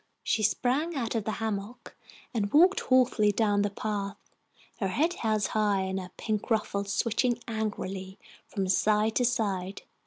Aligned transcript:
She 0.23 0.41
sprang 0.41 0.95
out 0.95 1.13
of 1.13 1.25
the 1.25 1.33
hammock 1.33 1.95
and 2.33 2.51
walked 2.51 2.79
haughtily 2.79 3.31
down 3.31 3.61
the 3.61 3.69
path, 3.69 4.17
her 4.79 4.87
head 4.87 5.13
held 5.13 5.45
high, 5.45 5.81
and 5.81 5.99
her 5.99 6.09
pink 6.17 6.49
ruffles 6.49 6.91
switching 6.91 7.37
angrily 7.47 8.17
from 8.47 8.67
side 8.67 9.13
to 9.17 9.25
side. 9.25 9.83